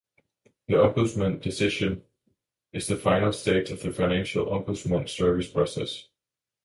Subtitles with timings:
[0.67, 2.01] An ombudsman's decision
[2.73, 6.07] is the final stage of the Financial Ombudsman Service's process.